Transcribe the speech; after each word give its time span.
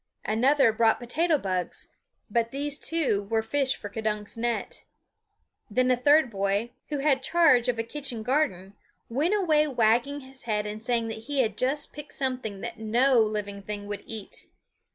Another 0.25 0.71
brought 0.73 0.99
potato 0.99 1.37
bugs; 1.37 1.89
but 2.27 2.49
these 2.49 2.79
too 2.79 3.27
were 3.29 3.43
fish 3.43 3.75
for 3.75 3.87
K'dunk's 3.87 4.35
net. 4.35 4.83
Then 5.69 5.91
a 5.91 5.95
third 5.95 6.31
boy, 6.31 6.71
who 6.89 6.97
had 6.97 7.21
charge 7.21 7.69
of 7.69 7.77
a 7.77 7.83
kitchen 7.83 8.23
garden, 8.23 8.73
went 9.09 9.35
away 9.35 9.67
wagging 9.67 10.21
his 10.21 10.45
head 10.45 10.65
and 10.65 10.83
saying 10.83 11.09
that 11.09 11.25
he 11.29 11.41
had 11.41 11.55
just 11.55 11.93
picked 11.93 12.13
something 12.15 12.61
that 12.61 12.79
no 12.79 13.19
living 13.19 13.61
thing 13.61 13.85
would 13.85 14.01
eat. 14.07 14.47